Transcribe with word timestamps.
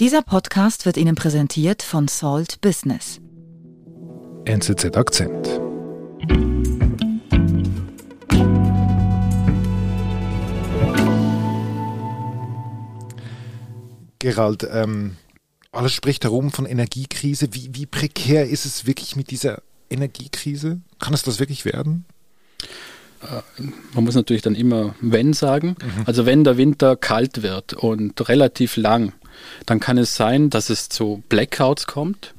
Dieser 0.00 0.22
Podcast 0.22 0.86
wird 0.86 0.96
Ihnen 0.96 1.14
präsentiert 1.14 1.80
von 1.84 2.08
Salt 2.08 2.60
Business. 2.60 3.20
NZZ 4.44 4.96
Akzent. 4.96 5.60
Gerald, 14.18 14.66
ähm, 14.68 15.16
alles 15.70 15.92
spricht 15.92 16.24
darum 16.24 16.50
von 16.50 16.66
Energiekrise. 16.66 17.50
Wie, 17.52 17.70
wie 17.72 17.86
prekär 17.86 18.48
ist 18.48 18.66
es 18.66 18.88
wirklich 18.88 19.14
mit 19.14 19.30
dieser 19.30 19.62
Energiekrise? 19.90 20.80
Kann 20.98 21.14
es 21.14 21.22
das 21.22 21.38
wirklich 21.38 21.64
werden? 21.64 22.04
man 23.94 24.04
muss 24.04 24.14
natürlich 24.14 24.42
dann 24.42 24.54
immer 24.54 24.94
wenn 25.00 25.32
sagen. 25.32 25.76
Mhm. 25.80 26.02
Also 26.04 26.26
wenn 26.26 26.44
der 26.44 26.56
Winter 26.56 26.96
kalt 26.96 27.42
wird 27.42 27.72
und 27.72 28.28
relativ 28.28 28.76
lang, 28.76 29.12
dann 29.66 29.80
kann 29.80 29.98
es 29.98 30.16
sein, 30.16 30.50
dass 30.50 30.70
es 30.70 30.88
zu 30.88 31.22
Blackouts 31.28 31.86
kommt 31.86 32.33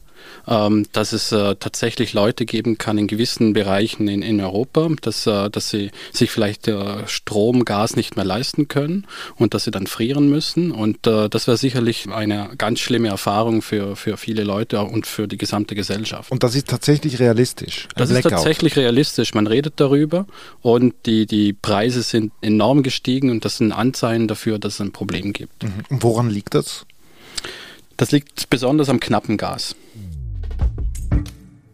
ähm, 0.48 0.86
dass 0.92 1.14
es 1.14 1.32
äh, 1.32 1.56
tatsächlich 1.56 2.14
Leute 2.14 2.46
geben 2.46 2.78
kann 2.78 2.98
in 2.98 3.08
gewissen 3.08 3.54
Bereichen 3.54 4.08
in, 4.08 4.22
in 4.22 4.42
Europa, 4.42 4.90
dass, 5.02 5.28
äh, 5.28 5.50
dass 5.50 5.70
sie 5.70 5.92
sich 6.12 6.32
vielleicht 6.32 6.68
äh, 6.68 7.08
Strom, 7.08 7.66
Gas 7.66 7.96
nicht 7.96 8.16
mehr 8.16 8.26
leisten 8.26 8.68
können 8.68 9.08
und 9.36 9.54
dass 9.54 9.66
sie 9.66 9.72
dann 9.72 9.88
frieren 9.88 10.30
müssen. 10.30 10.72
Und 10.72 11.08
äh, 11.08 11.30
das 11.30 11.48
wäre 11.48 11.58
sicherlich 11.58 12.08
eine 12.10 12.50
ganz 12.58 12.80
schlimme 12.80 13.08
Erfahrung 13.08 13.62
für, 13.62 13.96
für 13.96 14.18
viele 14.18 14.44
Leute 14.44 14.82
und 14.82 15.08
für 15.08 15.28
die 15.28 15.38
gesamte 15.38 15.76
Gesellschaft. 15.76 16.32
Und 16.32 16.44
das 16.44 16.56
ist 16.56 16.68
tatsächlich 16.68 17.20
realistisch? 17.20 17.88
Das 17.96 18.10
ist 18.10 18.24
tatsächlich 18.24 18.76
realistisch. 18.76 19.34
Man 19.34 19.48
redet 19.48 19.74
darüber 19.78 20.26
und 20.62 20.94
die, 21.06 21.26
die 21.26 21.54
Preise 21.54 22.02
sind 22.02 22.32
enorm 22.42 22.84
gestiegen 22.84 23.30
und 23.30 23.46
das 23.46 23.58
sind 23.58 23.72
Anzeichen 23.72 24.28
dafür, 24.28 24.60
dass 24.60 24.76
es 24.76 24.82
ein 24.82 24.92
Problem 24.92 25.34
gibt. 25.34 25.64
Mhm. 25.64 25.84
Woran 25.90 26.30
liegt 26.30 26.54
das? 26.56 26.86
Das 27.98 28.12
liegt 28.12 28.50
besonders 28.50 28.90
am 28.90 29.00
knappen 29.00 29.38
Gas. 29.38 29.76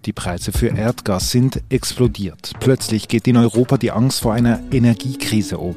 Die 0.06 0.14
Preise 0.14 0.52
für 0.52 0.76
Erdgas 0.76 1.30
sind 1.30 1.62
explodiert. 1.70 2.54
Plötzlich 2.60 3.08
geht 3.08 3.28
in 3.28 3.38
Europa 3.38 3.78
die 3.78 3.92
Angst 3.92 4.22
vor 4.22 4.34
einer 4.34 4.60
Energiekrise 4.72 5.60
um. 5.60 5.76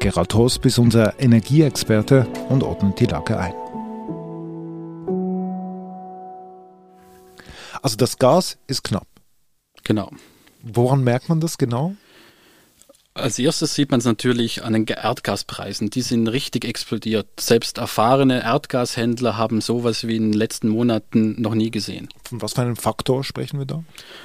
Gerald 0.00 0.34
Hosp 0.34 0.66
ist 0.66 0.78
unser 0.78 1.18
Energieexperte 1.18 2.26
und 2.50 2.62
ordnet 2.62 3.00
die 3.00 3.06
Lage 3.06 3.38
ein. 3.38 3.54
Also 7.80 7.96
das 7.96 8.18
Gas 8.18 8.58
ist 8.66 8.84
knapp. 8.84 9.06
Genau. 9.82 10.10
Woran 10.62 11.02
merkt 11.02 11.30
man 11.30 11.40
das 11.40 11.56
genau? 11.56 11.94
Als 13.18 13.38
erstes 13.38 13.74
sieht 13.74 13.90
man 13.90 13.98
es 13.98 14.06
natürlich 14.06 14.64
an 14.64 14.72
den 14.72 14.86
Erdgaspreisen. 14.86 15.90
Die 15.90 16.02
sind 16.02 16.28
richtig 16.28 16.64
explodiert. 16.64 17.26
Selbst 17.38 17.78
erfahrene 17.78 18.42
Erdgashändler 18.42 19.36
haben 19.36 19.60
sowas 19.60 20.06
wie 20.06 20.16
in 20.16 20.30
den 20.30 20.38
letzten 20.38 20.68
Monaten 20.68 21.40
noch 21.40 21.54
nie 21.54 21.70
gesehen. 21.70 22.08
Von 22.24 22.40
was 22.42 22.54
für 22.54 22.62
einem 22.62 22.76
Faktor 22.76 23.24
sprechen 23.24 23.58
wir 23.58 23.66
da? 23.66 23.82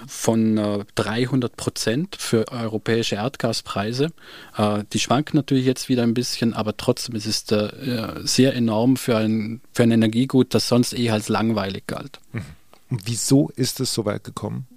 Von 0.08 0.58
äh, 0.58 0.86
300 0.96 1.56
Prozent 1.58 2.16
für 2.18 2.48
europäische 2.52 3.16
Erdgaspreise. 3.16 4.12
Äh, 4.58 4.84
die 4.94 5.00
schwanken 5.00 5.38
natürlich 5.38 5.66
jetzt 5.66 5.90
wieder 5.90 6.04
ein 6.04 6.14
bisschen, 6.14 6.54
aber 6.54 6.78
trotzdem 6.78 7.16
ist 7.16 7.26
es 7.26 7.52
äh, 7.52 8.20
sehr 8.24 8.56
enorm 8.56 8.98
für 8.98 9.18
ein, 9.18 9.62
für 9.74 9.84
ein 9.84 9.92
Energiegut, 9.92 10.54
das 10.54 10.68
sonst 10.68 10.94
eh 10.94 11.10
als 11.10 11.30
langweilig 11.30 11.88
galt. 11.88 12.20
Mhm. 12.32 12.42
Und 12.90 13.02
wieso 13.06 13.50
ist 13.56 13.80
es 13.80 13.94
so 13.94 14.06
weit 14.06 14.24
gekommen? 14.24 14.68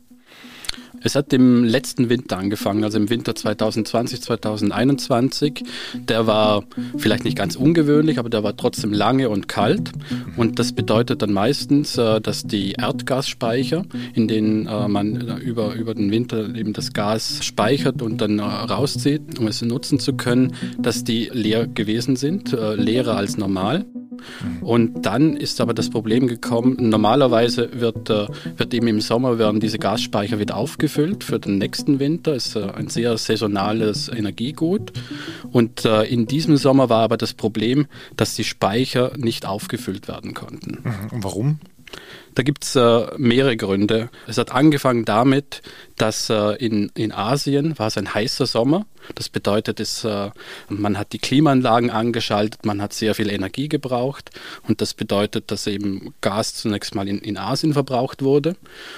Es 1.02 1.14
hat 1.14 1.32
im 1.32 1.64
letzten 1.64 2.08
Winter 2.08 2.38
angefangen, 2.38 2.84
also 2.84 2.98
im 2.98 3.10
Winter 3.10 3.34
2020, 3.34 4.22
2021. 4.22 5.64
Der 5.94 6.26
war 6.26 6.64
vielleicht 6.96 7.24
nicht 7.24 7.36
ganz 7.36 7.56
ungewöhnlich, 7.56 8.18
aber 8.18 8.28
der 8.28 8.42
war 8.42 8.56
trotzdem 8.56 8.92
lange 8.92 9.28
und 9.28 9.48
kalt. 9.48 9.92
Und 10.36 10.58
das 10.58 10.72
bedeutet 10.72 11.22
dann 11.22 11.32
meistens, 11.32 11.96
äh, 11.96 12.20
dass 12.20 12.44
die 12.44 12.72
Erdgasspeicher, 12.72 13.84
in 14.14 14.28
denen 14.28 14.66
äh, 14.66 14.88
man 14.88 15.38
über, 15.38 15.74
über 15.74 15.94
den 15.94 16.10
Winter 16.10 16.54
eben 16.54 16.72
das 16.72 16.92
Gas 16.92 17.44
speichert 17.44 18.02
und 18.02 18.20
dann 18.20 18.38
äh, 18.38 18.42
rauszieht, 18.42 19.38
um 19.38 19.46
es 19.46 19.62
nutzen 19.62 19.98
zu 19.98 20.14
können, 20.14 20.54
dass 20.78 21.04
die 21.04 21.30
leer 21.32 21.66
gewesen 21.66 22.16
sind, 22.16 22.52
leerer 22.52 23.16
als 23.16 23.36
normal. 23.36 23.84
Und 24.60 25.06
dann 25.06 25.36
ist 25.36 25.60
aber 25.60 25.74
das 25.74 25.90
Problem 25.90 26.26
gekommen, 26.26 26.76
normalerweise 26.78 27.68
wird, 27.80 28.10
äh, 28.10 28.26
wird 28.56 28.74
eben 28.74 28.88
im 28.88 29.00
Sommer 29.00 29.38
werden 29.38 29.60
diese 29.60 29.78
Gasspeicher 29.78 30.38
wieder 30.38 30.56
aufgefüllt 30.56 30.85
für 31.24 31.38
den 31.38 31.58
nächsten 31.58 31.98
Winter. 31.98 32.34
Ist 32.34 32.56
äh, 32.56 32.70
ein 32.70 32.88
sehr 32.88 33.16
saisonales 33.18 34.08
Energiegut. 34.08 34.92
Und 35.52 35.84
äh, 35.84 36.04
in 36.04 36.26
diesem 36.26 36.56
Sommer 36.56 36.88
war 36.88 37.02
aber 37.02 37.16
das 37.16 37.34
Problem, 37.34 37.86
dass 38.16 38.34
die 38.34 38.44
Speicher 38.44 39.12
nicht 39.16 39.46
aufgefüllt 39.46 40.08
werden 40.08 40.34
konnten. 40.34 40.78
Mhm. 40.82 41.10
Und 41.12 41.24
warum? 41.24 41.58
Da 42.36 42.42
gibt 42.42 42.64
es 42.64 42.76
äh, 42.76 43.06
mehrere 43.16 43.56
Gründe. 43.56 44.10
Es 44.26 44.36
hat 44.36 44.52
angefangen 44.52 45.06
damit, 45.06 45.62
dass 45.96 46.28
äh, 46.28 46.54
in, 46.56 46.90
in 46.94 47.10
Asien 47.10 47.78
war 47.78 47.86
es 47.86 47.96
ein 47.96 48.12
heißer 48.12 48.44
Sommer. 48.44 48.84
Das 49.14 49.28
bedeutet, 49.28 49.80
es, 49.80 50.04
äh, 50.04 50.30
man 50.68 50.98
hat 50.98 51.12
die 51.12 51.18
Klimaanlagen 51.18 51.90
angeschaltet, 51.90 52.66
man 52.66 52.82
hat 52.82 52.92
sehr 52.92 53.14
viel 53.14 53.30
Energie 53.30 53.68
gebraucht 53.68 54.30
und 54.66 54.80
das 54.80 54.94
bedeutet, 54.94 55.50
dass 55.50 55.66
eben 55.66 56.12
Gas 56.20 56.54
zunächst 56.54 56.94
mal 56.94 57.08
in, 57.08 57.20
in 57.20 57.38
Asien 57.38 57.72
verbraucht 57.72 58.22
wurde 58.22 58.56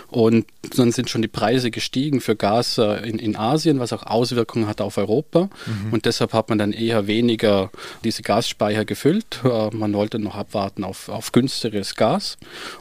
und 0.09 0.47
dann 0.77 0.93
sind 0.93 1.10
schon 1.10 1.21
die 1.21 1.28
Preise 1.28 1.71
gestiegen 1.71 2.21
für 2.21 2.37
Gas 2.37 2.78
äh, 2.78 3.06
in, 3.09 3.19
in 3.19 3.37
Asien, 3.37 3.81
was 3.81 3.93
auch 3.93 4.03
Auswirkungen 4.03 4.66
hat 4.66 4.81
auf 4.81 4.97
Europa 4.97 5.50
mhm. 5.66 5.93
und 5.93 6.06
deshalb 6.06 6.32
hat 6.32 6.48
man 6.48 6.59
dann 6.59 6.72
eher 6.72 7.06
weniger 7.06 7.71
diese 8.03 8.22
Gasspeicher 8.22 8.87
gefüllt. 8.87 9.41
Äh, 9.44 9.77
man 9.77 9.93
wollte 9.93 10.19
noch 10.19 10.37
abwarten 10.37 10.84
auf, 10.84 11.10
auf 11.10 11.32
günstigeres 11.32 11.94
Gas 11.94 12.38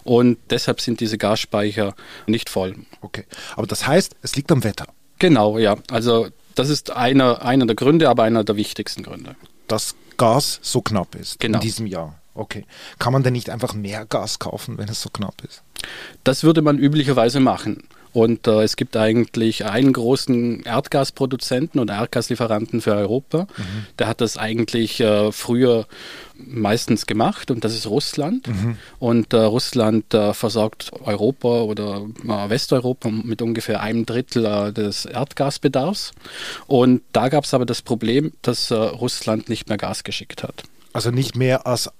und 0.07 0.37
deshalb 0.49 0.79
sind 0.79 1.01
diese 1.01 1.17
Gasspeicher 1.17 1.93
nicht 2.27 2.49
voll. 2.49 2.75
Okay, 3.01 3.25
aber 3.57 3.67
das 3.67 3.85
heißt, 3.85 4.15
es 4.21 4.37
liegt 4.37 4.51
am 4.53 4.63
Wetter. 4.63 4.87
Genau, 5.19 5.57
ja. 5.57 5.75
Also 5.91 6.29
das 6.55 6.69
ist 6.69 6.91
einer, 6.91 7.41
einer 7.41 7.65
der 7.65 7.75
Gründe, 7.75 8.09
aber 8.09 8.23
einer 8.23 8.45
der 8.45 8.55
wichtigsten 8.55 9.03
Gründe. 9.03 9.35
Dass 9.67 9.95
Gas 10.17 10.59
so 10.61 10.81
knapp 10.81 11.13
ist 11.15 11.41
genau. 11.41 11.57
in 11.57 11.61
diesem 11.61 11.87
Jahr. 11.87 12.19
Okay. 12.33 12.65
Kann 12.99 13.11
man 13.11 13.23
denn 13.23 13.33
nicht 13.33 13.49
einfach 13.49 13.73
mehr 13.73 14.05
Gas 14.05 14.39
kaufen, 14.39 14.77
wenn 14.77 14.87
es 14.87 15.01
so 15.01 15.09
knapp 15.09 15.43
ist? 15.43 15.61
Das 16.23 16.43
würde 16.43 16.61
man 16.61 16.77
üblicherweise 16.77 17.41
machen. 17.41 17.83
Und 18.17 18.47
äh, 18.47 18.63
es 18.63 18.77
gibt 18.77 18.97
eigentlich 18.97 19.65
einen 19.65 19.93
großen 19.93 20.63
Erdgasproduzenten 20.63 21.79
und 21.79 21.91
Erdgaslieferanten 21.91 22.81
für 22.81 22.95
Europa. 22.95 23.43
Mhm. 23.43 23.85
Der 23.99 24.07
hat 24.07 24.21
das 24.21 24.37
eigentlich 24.37 24.99
äh, 25.01 25.31
früher 25.31 25.85
meistens 26.35 27.05
gemacht 27.05 27.51
und 27.51 27.63
das 27.63 27.75
ist 27.75 27.85
Russland. 27.85 28.47
Mhm. 28.47 28.77
Und 28.97 29.33
äh, 29.33 29.37
Russland 29.37 30.15
äh, 30.15 30.33
versorgt 30.33 30.93
Europa 31.05 31.61
oder 31.61 32.07
äh, 32.23 32.49
Westeuropa 32.49 33.11
mit 33.11 33.43
ungefähr 33.43 33.81
einem 33.81 34.07
Drittel 34.07 34.45
äh, 34.45 34.73
des 34.73 35.05
Erdgasbedarfs. 35.05 36.13
Und 36.65 37.03
da 37.13 37.29
gab 37.29 37.43
es 37.43 37.53
aber 37.53 37.67
das 37.67 37.83
Problem, 37.83 38.33
dass 38.41 38.71
Russland 38.71 39.47
nicht 39.47 39.69
mehr 39.69 39.77
Gas 39.77 40.03
geschickt 40.03 40.41
hat. 40.41 40.63
Also 40.91 41.11
nicht 41.11 41.35
mehr 41.35 41.67
als 41.67 41.91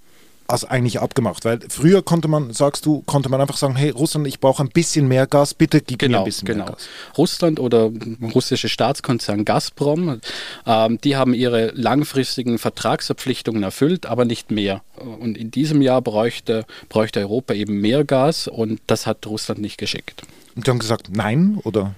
als 0.47 0.66
eigentlich 0.66 1.00
abgemacht? 1.00 1.46
Weil 1.46 1.59
früher 1.69 2.02
konnte 2.02 2.28
man, 2.28 2.53
sagst 2.53 2.85
du, 2.85 3.02
konnte 3.06 3.30
man 3.30 3.41
einfach 3.41 3.58
sagen, 3.58 3.75
hey 3.75 3.90
Russland, 3.90 4.28
ich 4.28 4.40
brauche 4.40 4.63
ein 4.63 4.69
bisschen 4.69 5.08
mehr 5.08 5.28
Gas, 5.28 5.53
bitte 5.53 5.81
gib 5.81 6.00
genau, 6.00 6.19
mir 6.19 6.24
ein 6.24 6.25
bisschen 6.25 6.46
genau. 6.46 6.66
mehr 6.66 6.74
Gas. 6.74 6.88
Russland 7.18 7.59
oder 7.59 7.91
russische 8.34 8.69
Staatskonzern 8.69 9.46
Gazprom, 9.46 10.22
ähm, 10.66 11.00
die 11.03 11.16
haben 11.16 11.34
ihre 11.34 11.72
langfristigen 11.72 12.58
Vertragsverpflichtungen 12.58 13.63
erfüllt, 13.63 14.06
aber 14.06 14.25
nicht 14.25 14.52
mehr. 14.52 14.81
Und 15.19 15.38
in 15.38 15.52
diesem 15.52 15.81
Jahr 15.81 16.02
bräuchte, 16.02 16.66
bräuchte 16.90 17.19
Europa 17.19 17.53
eben 17.53 17.79
mehr 17.79 18.03
Gas 18.03 18.47
und 18.47 18.81
das 18.88 19.06
hat 19.06 19.25
Russland 19.28 19.62
nicht 19.62 19.78
geschickt. 19.78 20.24
Und 20.56 20.66
die 20.66 20.72
haben 20.72 20.79
gesagt, 20.79 21.09
nein, 21.12 21.59
oder? 21.64 21.94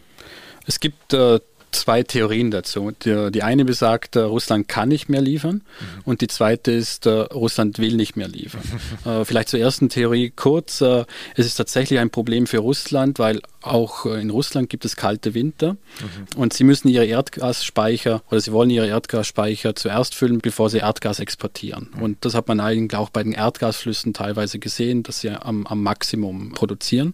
Es 0.66 0.80
gibt 0.80 1.14
äh, 1.14 1.40
zwei 1.72 2.04
Theorien 2.04 2.52
dazu. 2.52 2.92
Die, 3.04 3.32
die 3.32 3.44
eine 3.44 3.66
besagt, 3.66 4.16
äh, 4.16 4.20
Russland 4.20 4.68
kann 4.68 4.90
nicht 4.90 5.10
mehr 5.10 5.22
liefern 5.22 5.56
mhm. 5.56 6.02
und 6.06 6.22
die 6.22 6.28
zweite 6.28 6.72
ist, 6.72 7.06
äh, 7.06 7.10
Russland 7.10 7.80
will 7.80 7.96
nicht 7.96 8.16
mehr 8.16 8.28
liefern. 8.28 8.62
äh, 9.06 9.26
vielleicht 9.26 9.50
zur 9.50 9.60
ersten 9.60 9.90
Theorie 9.90 10.32
kurz. 10.36 10.82
Es 10.82 11.46
ist 11.46 11.56
tatsächlich 11.56 12.00
ein 12.00 12.10
Problem 12.10 12.48
für 12.48 12.60
Russland, 12.60 13.20
weil 13.20 13.42
auch 13.62 14.06
äh, 14.06 14.22
in 14.22 14.30
Russland 14.30 14.70
gibt 14.70 14.86
es 14.86 14.96
kalte 14.96 15.34
Winter 15.34 15.74
mhm. 15.74 16.40
und 16.40 16.54
sie 16.54 16.64
müssen 16.64 16.88
ihre 16.88 17.06
Erdgasspeicher 17.06 18.22
oder 18.30 18.40
sie 18.40 18.52
wollen 18.52 18.70
ihre 18.70 18.88
Erdgasspeicher 18.88 19.76
zuerst 19.76 20.16
füllen, 20.16 20.40
bevor 20.40 20.70
sie 20.70 20.78
Erdgas 20.80 21.20
exportieren. 21.20 21.90
Mhm. 21.96 22.02
Und 22.02 22.18
das 22.26 22.36
hat 22.36 22.48
man 22.48 22.60
eigentlich 22.60 22.98
auch 22.98 23.10
bei 23.10 23.24
den 23.24 23.34
Erdgasflüssen 23.34 24.14
teilweise 24.14 24.60
gesehen, 24.60 25.04
dass 25.04 25.22
sie 25.22 25.30
am, 25.30 25.68
am 25.68 25.84
Maximum 25.84 26.52
produzieren. 26.54 27.14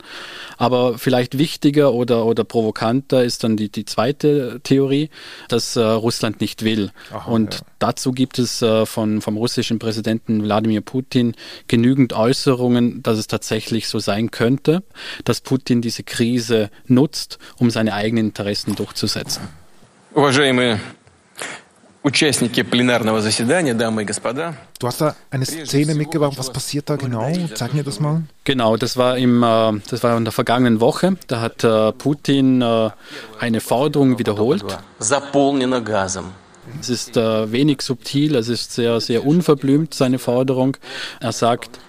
Aber 0.58 0.98
vielleicht 0.98 1.38
wichtiger 1.38 1.94
oder, 1.94 2.26
oder 2.26 2.44
provokanter 2.44 3.24
ist 3.24 3.44
dann 3.44 3.58
die, 3.58 3.70
die 3.70 3.86
zweite 3.86 4.60
Theorie, 4.64 5.10
dass 5.50 5.76
äh, 5.76 5.82
Russland 5.82 6.42
nicht 6.42 6.64
will. 6.64 6.92
Aha, 7.12 7.32
und 7.32 7.56
ja. 7.56 7.60
dazu 7.80 8.12
gibt 8.12 8.40
es 8.40 8.62
äh, 8.62 8.86
von, 8.86 9.22
vom 9.22 9.38
russischen 9.38 9.80
Präsidenten 9.80 10.44
Wladimir 10.44 10.82
Putin 10.82 11.34
genügend 11.68 12.14
Äußerungen, 12.14 13.02
dass 13.02 13.18
es 13.18 13.28
tatsächlich 13.28 13.88
so 13.88 14.00
sein 14.00 14.32
könnte, 14.32 14.84
dass 15.24 15.42
Putin 15.42 15.82
diese 15.82 16.04
Krise 16.04 16.35
Krise 16.35 16.71
nutzt, 16.87 17.39
um 17.59 17.71
seine 17.71 17.95
eigenen 17.95 18.27
Interessen 18.27 18.75
durchzusetzen. 18.77 19.43
Уважаемые 20.13 20.81
Участники 22.03 22.63
пленарного 22.63 23.21
заседания, 23.21 23.75
дамы 23.75 24.03
и 24.03 24.05
господа. 24.07 24.55
Du 24.79 24.87
hast 24.87 25.03
da 25.03 25.15
eine 25.31 25.45
Szene 25.45 25.95
mitgebracht. 25.95 26.39
Was 26.39 26.51
passiert 26.51 26.89
da 26.89 26.97
genau? 26.97 27.31
Zeig 27.55 27.75
mir 27.75 27.85
das 27.85 28.01
mal. 28.01 28.23
Genau, 28.45 28.79
das 28.79 28.97
war 28.97 29.19
im, 29.19 29.43
äh, 29.43 29.73
das 29.91 30.03
war 30.03 30.17
in 30.17 30.25
der 30.25 30.33
vergangenen 30.33 30.81
Woche. 30.81 31.19
Da 31.27 31.43
hat 31.43 31.63
äh, 31.63 31.93
Putin 31.93 32.63
äh, 32.63 32.89
eine 33.39 33.61
Forderung 33.61 34.19
wiederholt. 34.19 34.65
Заполнено 34.99 35.83
газом. 35.83 36.33
Es 36.81 36.89
ist 36.91 37.17
äh, 37.17 37.51
wenig 37.51 37.83
subtil, 37.83 38.37
es 38.37 38.49
ist 38.49 38.73
sehr, 38.73 39.01
sehr 39.01 39.27
unverblümt, 39.27 39.95
seine 39.95 40.19
Forderung. 40.19 40.77
Er 41.21 41.33
sagt, 41.33 41.81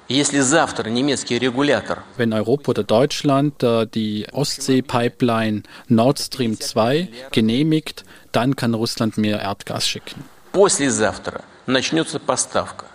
wenn 2.18 2.33
Europa 2.33 2.69
oder 2.69 2.83
Deutschland 2.83 3.63
äh, 3.63 3.85
die 3.85 4.27
Ostsee-Pipeline 4.31 5.63
Nord 5.88 6.19
Stream 6.19 6.59
2 6.59 7.09
genehmigt, 7.31 8.06
dann 8.31 8.56
kann 8.56 8.73
Russland 8.73 9.18
mehr 9.18 9.39
Erdgas 9.41 9.88
schicken. 9.88 10.23
Послезавтра 10.51 11.44
начнется 11.65 12.19
поставка 12.19 12.85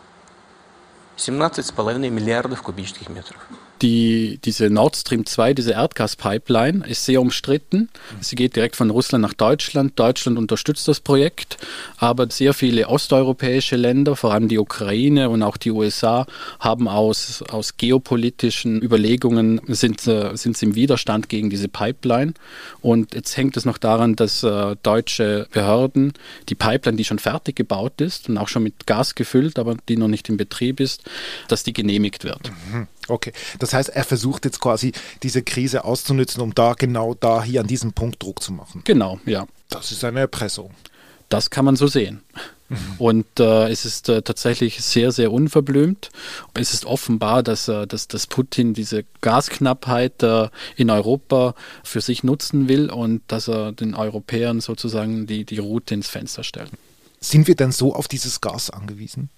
17,5 1.18 2.12
Milliarden 2.12 2.56
kubischen 2.56 3.13
Meter. 3.13 3.36
Die, 3.81 4.40
diese 4.46 4.69
Nord 4.69 4.96
Stream 4.96 5.25
2, 5.25 5.56
diese 5.56 5.72
Erdgaspipeline, 5.72 6.86
ist 6.86 7.04
sehr 7.04 7.19
umstritten. 7.19 7.90
Sie 8.19 8.36
geht 8.36 8.56
direkt 8.56 8.75
von 8.75 8.92
Russland 8.92 9.24
nach 9.24 9.34
Deutschland. 9.34 10.00
Deutschland 10.00 10.38
unterstützt 10.38 10.88
das 10.88 11.00
Projekt, 11.00 11.58
aber 11.98 12.30
sehr 12.30 12.54
viele 12.54 12.88
osteuropäische 12.88 13.78
Länder, 13.78 14.16
vor 14.16 14.34
allem 14.34 14.50
die 14.50 14.60
Ukraine 14.60 15.31
und 15.31 15.42
auch 15.42 15.58
die 15.58 15.72
USA, 15.72 16.28
haben 16.60 16.88
aus, 16.88 17.44
aus 17.50 17.78
geopolitischen 17.78 18.84
Überlegungen 18.84 19.62
sind, 19.68 20.06
äh, 20.06 20.36
sind 20.38 20.62
im 20.62 20.75
Widerstand 20.75 21.28
gegen 21.28 21.50
diese 21.50 21.68
Pipeline. 21.68 22.36
Und 22.81 23.16
jetzt 23.16 23.36
hängt 23.36 23.58
es 23.58 23.66
noch 23.66 23.80
daran, 23.80 24.16
dass 24.16 24.44
äh, 24.44 24.75
deutsche 24.84 25.48
Behörden 25.52 26.13
die 26.50 26.56
Pipeline, 26.56 26.98
die 26.98 27.06
schon 27.06 27.19
fertig 27.19 27.56
gebaut 27.56 28.00
ist 28.00 28.30
und 28.30 28.38
auch 28.38 28.48
schon 28.48 28.62
mit 28.62 28.86
Gas 28.86 29.16
gefüllt, 29.16 29.58
aber 29.58 29.75
die 29.90 29.98
noch 29.98 30.08
nicht 30.08 30.30
in 30.30 30.38
Betrieb 30.38 30.80
ist, 30.80 31.00
dass 31.48 31.63
die 31.63 31.74
genehmigt 31.74 32.24
wird. 32.24 32.51
Mhm. 32.71 32.88
Okay, 33.07 33.33
das 33.59 33.74
heißt, 33.74 33.89
er 33.89 34.03
versucht 34.03 34.45
jetzt 34.45 34.59
quasi 34.59 34.94
diese 35.24 35.44
Krise 35.44 35.83
auszunutzen, 35.83 36.42
um 36.42 36.56
da 36.56 36.74
genau 36.74 37.13
da 37.13 37.44
hier 37.44 37.62
an 37.62 37.68
diesem 37.68 37.94
Punkt 37.94 38.21
Druck 38.21 38.42
zu 38.42 38.53
machen. 38.53 38.81
Genau, 38.86 39.19
ja. 39.25 39.48
Das 39.69 39.92
ist 39.92 40.03
eine 40.03 40.19
Erpressung. 40.19 40.71
Das 41.30 41.50
kann 41.50 41.63
man 41.63 41.77
so 41.77 41.88
sehen. 41.88 42.21
Mhm. 42.71 42.77
Und 42.98 43.39
äh, 43.39 43.69
es 43.69 43.86
ist 43.86 44.09
äh, 44.09 44.21
tatsächlich 44.21 44.81
sehr, 44.81 45.12
sehr 45.12 45.31
unverblümt. 45.31 46.09
Es 46.53 46.74
ist 46.74 46.86
offenbar, 46.86 47.44
dass, 47.44 47.68
äh, 47.68 47.86
dass, 47.86 48.07
dass 48.07 48.27
Putin 48.27 48.74
diese 48.74 49.03
Gasknappheit 49.19 50.24
äh, 50.24 50.50
in 50.77 50.89
Europa 50.89 51.53
für 51.83 52.01
sich 52.01 52.24
nutzen 52.24 52.69
will 52.69 52.89
und 52.89 53.21
dass 53.27 53.50
er 53.50 53.74
den 53.74 53.94
Europäern 53.94 54.62
sozusagen 54.62 55.27
die, 55.27 55.45
die 55.45 55.57
Route 55.57 55.94
ins 55.94 56.07
Fenster 56.07 56.44
stellt. 56.44 56.71
Sind 57.19 57.48
wir 57.48 57.56
denn 57.56 57.71
so 57.71 57.94
auf 57.94 58.07
dieses 58.07 58.42
Gas 58.42 58.69
angewiesen? 58.69 59.30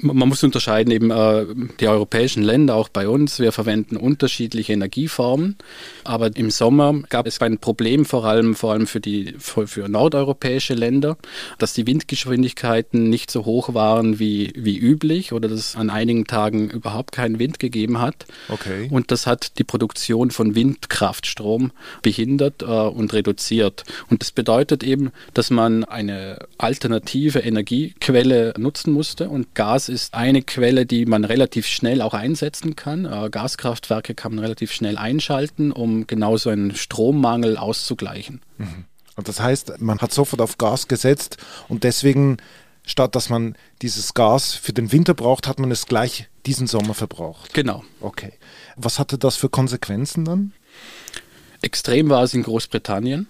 Man 0.00 0.28
muss 0.28 0.42
unterscheiden, 0.42 0.90
eben 0.90 1.10
äh, 1.10 1.46
die 1.80 1.88
europäischen 1.88 2.42
Länder, 2.42 2.74
auch 2.74 2.88
bei 2.88 3.08
uns, 3.08 3.38
wir 3.38 3.52
verwenden 3.52 3.96
unterschiedliche 3.96 4.72
Energieformen. 4.72 5.56
Aber 6.04 6.34
im 6.36 6.50
Sommer 6.50 6.94
gab 7.08 7.26
es 7.26 7.40
ein 7.40 7.58
Problem, 7.58 8.04
vor 8.04 8.24
allem, 8.24 8.54
vor 8.54 8.72
allem 8.72 8.86
für, 8.86 9.00
die, 9.00 9.34
für, 9.38 9.66
für 9.66 9.88
nordeuropäische 9.88 10.74
Länder, 10.74 11.16
dass 11.58 11.74
die 11.74 11.86
Windgeschwindigkeiten 11.86 13.08
nicht 13.08 13.30
so 13.30 13.44
hoch 13.44 13.74
waren 13.74 14.18
wie, 14.18 14.52
wie 14.56 14.78
üblich 14.78 15.32
oder 15.32 15.48
dass 15.48 15.60
es 15.60 15.76
an 15.76 15.90
einigen 15.90 16.26
Tagen 16.26 16.70
überhaupt 16.70 17.12
keinen 17.12 17.38
Wind 17.38 17.58
gegeben 17.58 18.00
hat. 18.00 18.26
Okay. 18.48 18.88
Und 18.90 19.10
das 19.10 19.26
hat 19.26 19.58
die 19.58 19.64
Produktion 19.64 20.30
von 20.30 20.54
Windkraftstrom 20.54 21.72
behindert 22.02 22.62
äh, 22.62 22.66
und 22.66 23.12
reduziert. 23.12 23.84
Und 24.10 24.22
das 24.22 24.32
bedeutet 24.32 24.82
eben, 24.82 25.12
dass 25.34 25.50
man 25.50 25.84
eine 25.84 26.38
alternative 26.58 27.40
Energiequelle 27.40 28.54
nutzen 28.58 28.92
musste 28.92 29.28
und 29.28 29.54
Gas 29.54 29.83
Gas 29.84 29.88
ist 29.90 30.14
eine 30.14 30.40
Quelle, 30.40 30.86
die 30.86 31.04
man 31.04 31.24
relativ 31.24 31.66
schnell 31.66 32.00
auch 32.00 32.14
einsetzen 32.14 32.74
kann. 32.74 33.04
Äh, 33.04 33.28
Gaskraftwerke 33.28 34.14
kann 34.14 34.34
man 34.34 34.42
relativ 34.42 34.72
schnell 34.72 34.96
einschalten, 34.96 35.72
um 35.72 36.06
genau 36.06 36.38
so 36.38 36.48
einen 36.48 36.74
Strommangel 36.74 37.58
auszugleichen. 37.58 38.40
Mhm. 38.56 38.84
Und 39.16 39.28
das 39.28 39.40
heißt, 39.40 39.80
man 39.80 39.98
hat 39.98 40.12
sofort 40.12 40.40
auf 40.40 40.56
Gas 40.56 40.88
gesetzt 40.88 41.36
und 41.68 41.84
deswegen, 41.84 42.38
statt 42.86 43.14
dass 43.14 43.28
man 43.28 43.56
dieses 43.82 44.14
Gas 44.14 44.54
für 44.54 44.72
den 44.72 44.90
Winter 44.90 45.12
braucht, 45.12 45.46
hat 45.46 45.58
man 45.58 45.70
es 45.70 45.84
gleich 45.84 46.28
diesen 46.46 46.66
Sommer 46.66 46.94
verbraucht. 46.94 47.52
Genau. 47.52 47.84
Okay. 48.00 48.32
Was 48.76 48.98
hatte 48.98 49.18
das 49.18 49.36
für 49.36 49.50
Konsequenzen 49.50 50.24
dann? 50.24 50.52
Extrem 51.60 52.08
war 52.08 52.22
es 52.22 52.32
in 52.32 52.42
Großbritannien. 52.42 53.26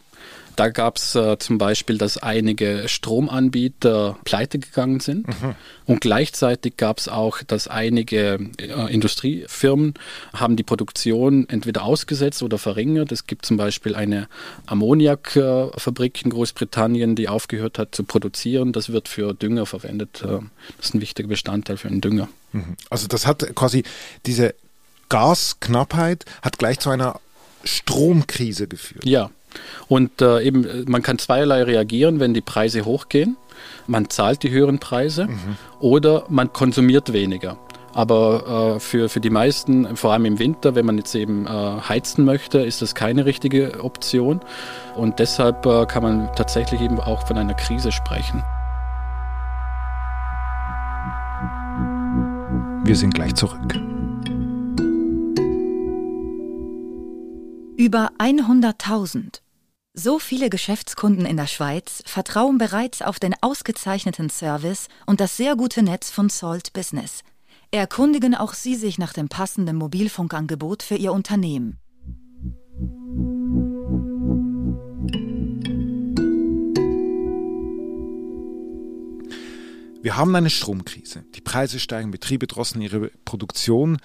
Da 0.57 0.69
gab 0.69 0.97
es 0.97 1.15
äh, 1.15 1.39
zum 1.39 1.59
Beispiel, 1.59 1.99
dass 1.99 2.19
einige 2.19 2.85
Stromanbieter 2.87 4.17
pleite 4.25 4.59
gegangen 4.59 5.01
sind. 5.01 5.27
Mhm. 5.29 5.55
Und 5.87 6.01
gleichzeitig 6.01 6.77
gab 6.77 6.99
es 6.99 7.09
auch, 7.09 7.43
dass 7.43 7.69
einige 7.69 8.39
äh, 8.59 8.93
Industriefirmen 8.93 9.95
haben 10.33 10.57
die 10.57 10.63
Produktion 10.63 11.49
entweder 11.49 11.85
ausgesetzt 11.85 12.43
oder 12.43 12.59
verringert. 12.59 13.13
Es 13.13 13.27
gibt 13.27 13.47
zum 13.47 13.57
Beispiel 13.57 13.95
eine 13.95 14.29
Ammoniakfabrik 14.67 16.25
in 16.25 16.31
Großbritannien, 16.31 17.17
die 17.17 17.29
aufgehört 17.29 17.79
hat 17.79 17.95
zu 17.95 18.05
produzieren. 18.05 18.73
Das 18.73 18.91
wird 18.91 19.09
für 19.09 19.35
Dünger 19.35 19.67
verwendet. 19.67 20.23
Äh, 20.23 20.41
das 20.77 20.87
ist 20.87 20.95
ein 20.95 21.01
wichtiger 21.01 21.29
Bestandteil 21.29 21.77
für 21.77 21.89
einen 21.89 22.01
Dünger. 22.01 22.29
Mhm. 22.53 22.77
Also 22.91 23.07
das 23.09 23.27
hat 23.27 23.55
quasi 23.55 23.83
diese 24.27 24.55
Gasknappheit 25.09 26.25
hat 26.43 26.59
gleich 26.59 26.81
zu 26.81 26.91
einer 26.91 27.21
Stromkrise 27.65 28.69
geführt. 28.69 29.05
Ja, 29.05 29.31
und 29.89 30.21
äh, 30.21 30.43
eben, 30.43 30.85
man 30.87 31.03
kann 31.03 31.19
zweierlei 31.19 31.63
reagieren, 31.63 32.21
wenn 32.21 32.35
die 32.35 32.41
Preise 32.41 32.85
hochgehen. 32.85 33.37
Man 33.87 34.11
zahlt 34.11 34.43
die 34.43 34.51
höheren 34.51 34.79
Preise 34.79 35.27
mhm. 35.27 35.57
oder 35.81 36.25
man 36.29 36.53
konsumiert 36.53 37.13
weniger. 37.13 37.59
Aber 37.95 38.75
äh, 38.77 38.81
für, 38.81 39.09
für 39.09 39.21
die 39.21 39.31
meisten, 39.31 39.97
vor 39.97 40.13
allem 40.13 40.25
im 40.25 40.39
Winter, 40.41 40.75
wenn 40.75 40.85
man 40.85 40.99
jetzt 40.99 41.15
eben 41.15 41.47
äh, 41.47 41.51
heizen 41.51 42.25
möchte, 42.25 42.59
ist 42.59 42.83
das 42.83 42.97
keine 42.97 43.25
richtige 43.25 43.85
Option. 43.85 44.41
Und 44.97 45.21
deshalb 45.21 45.65
äh, 45.65 45.87
kann 45.87 46.03
man 46.03 46.31
tatsächlich 46.35 46.81
eben 46.81 46.99
auch 46.99 47.25
von 47.27 47.39
einer 47.39 47.55
Krise 47.55 47.93
sprechen. 47.93 48.43
Wir 52.85 52.97
sind 52.97 53.15
gleich 53.15 53.35
zurück. 53.35 53.75
Über 57.77 58.11
100.000 58.19 59.44
so 59.97 60.19
viele 60.19 60.51
Geschäftskunden 60.51 61.25
in 61.25 61.37
der 61.37 61.47
Schweiz 61.47 62.03
vertrauen 62.05 62.59
bereits 62.59 63.01
auf 63.01 63.21
den 63.21 63.35
ausgezeichneten 63.41 64.29
Service 64.29 64.89
und 65.07 65.21
das 65.21 65.37
sehr 65.37 65.55
gute 65.55 65.85
Netz 65.85 66.11
von 66.11 66.29
Salt 66.29 66.73
Business. 66.73 67.21
Erkundigen 67.71 68.35
auch 68.35 68.55
Sie 68.55 68.75
sich 68.75 68.99
nach 68.99 69.13
dem 69.13 69.29
passenden 69.29 69.77
Mobilfunkangebot 69.77 70.83
für 70.83 70.97
Ihr 70.97 71.13
Unternehmen. 71.13 71.79
Wir 80.03 80.17
haben 80.17 80.35
eine 80.35 80.51
Stromkrise. 80.51 81.25
Die 81.37 81.41
Preise 81.41 81.79
steigen, 81.79 82.11
Betriebe 82.11 82.47
drossen 82.49 82.83
ihre 82.83 83.11
Produktion. 83.25 83.99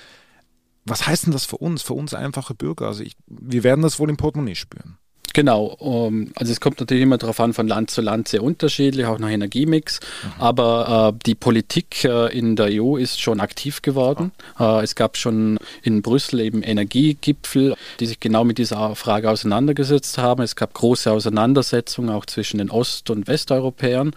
Was 0.86 1.08
heißt 1.08 1.26
denn 1.26 1.34
das 1.34 1.46
für 1.46 1.58
uns, 1.58 1.82
für 1.82 1.94
uns 1.94 2.14
einfache 2.14 2.54
Bürger? 2.54 2.88
Also 2.88 3.04
ich, 3.04 3.18
wir 3.28 3.64
werden 3.64 3.82
das 3.82 4.00
wohl 4.00 4.10
im 4.10 4.18
Portemonnaie 4.18 4.56
spüren. 4.56 4.98
Genau, 5.40 5.68
um, 5.80 6.24
ähm, 6.24 6.32
also 6.36 6.52
es 6.52 6.60
kommt 6.60 6.82
natürlich 6.82 7.04
immer 7.04 7.18
darauf 7.18 7.40
an, 7.40 7.54
von 7.54 7.66
Land 7.66 7.92
zu 7.92 8.02
Land 8.02 8.28
sehr 8.28 8.44
unterschiedlich, 8.44 9.06
auch 9.06 9.20
nach 9.20 9.30
Energiemix. 9.30 10.02
Mhm. 10.02 10.32
Aber 10.38 11.14
äh, 11.16 11.20
die 11.26 11.34
Politik 11.34 12.04
äh, 12.04 12.38
in 12.38 12.58
der 12.58 12.68
EU 12.72 12.98
ist 12.98 13.22
schon 13.22 13.40
aktiv 13.40 13.82
geworden. 13.82 14.34
Ja. 14.60 14.82
Äh, 14.82 14.84
es 14.84 14.96
gab 14.96 15.16
schon 15.16 15.58
in 15.82 16.02
Brüssel 16.02 16.42
eben 16.42 16.62
Energiegipfel, 16.62 17.78
die 18.02 18.06
sich 18.06 18.20
genau 18.20 18.44
mit 18.44 18.58
dieser 18.58 18.98
Frage 18.98 19.30
auseinandergesetzt 19.30 20.18
haben. 20.18 20.44
Es 20.44 20.58
gab 20.58 20.74
große 20.74 21.10
Auseinandersetzungen 21.10 22.10
auch 22.10 22.26
zwischen 22.26 22.58
den 22.58 22.70
Ost- 22.70 23.10
und 23.10 23.30
Westeuropäern. 23.30 24.12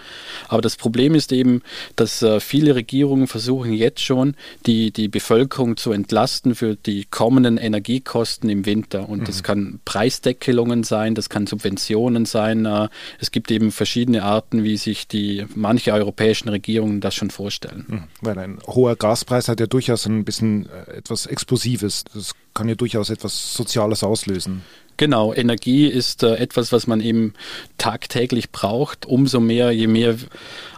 Aber 0.49 0.61
das 0.61 0.75
Problem 0.75 1.14
ist 1.14 1.31
eben, 1.31 1.62
dass 1.95 2.21
äh, 2.23 2.41
viele 2.41 2.75
Regierungen 2.75 3.29
versuchen 3.29 3.73
jetzt 3.75 4.00
schon, 4.00 4.35
die, 4.67 4.91
die 4.91 5.07
Bevölkerung 5.07 5.76
zu 5.76 5.93
entlasten 5.93 6.57
für 6.57 6.75
die 6.75 7.05
kommenden 7.05 7.59
Energiekosten 7.59 8.50
im 8.50 8.67
Winter. 8.67 9.09
Und 9.09 9.21
mhm. 9.21 9.25
das 9.26 9.45
kann 9.45 9.79
Preisdeckelungen 9.85 10.83
sein 10.83 11.12
sein, 11.12 11.14
das 11.14 11.28
kann 11.28 11.47
Subventionen 11.47 12.25
sein. 12.25 12.66
Äh, 12.66 12.88
es 13.21 13.31
gibt 13.31 13.50
eben 13.50 13.71
verschiedene 13.71 14.23
Arten, 14.23 14.64
wie 14.64 14.76
sich 14.76 15.07
die 15.09 15.47
manche 15.54 15.92
europäischen 15.92 16.49
Regierungen 16.49 17.00
das 17.00 17.14
schon 17.14 17.31
vorstellen. 17.31 17.87
Hm, 17.88 18.02
weil 18.21 18.38
ein 18.38 18.59
hoher 18.66 18.97
Gaspreis 18.97 19.49
hat 19.49 19.61
ja 19.61 19.66
durchaus 19.66 20.07
ein 20.07 20.25
bisschen 20.25 20.66
äh, 20.66 20.99
etwas 20.99 21.26
Explosives. 21.26 22.04
Das 22.12 22.33
kann 22.54 22.69
ja 22.69 22.75
durchaus 22.75 23.11
etwas 23.11 23.54
Soziales 23.54 24.02
auslösen. 24.02 24.62
Genau, 24.99 25.33
Energie 25.33 25.87
ist 25.87 26.23
äh, 26.23 26.37
etwas, 26.37 26.71
was 26.71 26.87
man 26.87 27.00
eben 27.00 27.33
tagtäglich 27.78 28.50
braucht. 28.50 29.07
Umso 29.07 29.40
mehr, 29.40 29.71
je 29.73 29.87
mehr 29.87 30.16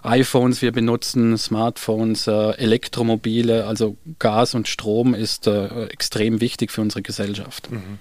iPhones 0.03 0.63
wir 0.63 0.71
benutzen, 0.71 1.37
Smartphones, 1.37 2.29
äh, 2.29 2.53
Elektromobile, 2.53 3.67
also 3.67 3.97
Gas 4.21 4.55
und 4.55 4.69
Strom 4.69 5.15
ist 5.15 5.47
äh, 5.49 5.87
extrem 5.87 6.41
wichtig 6.41 6.71
für 6.71 6.81
unsere 6.81 7.03
Gesellschaft. 7.03 7.71
Mhm. 7.73 7.99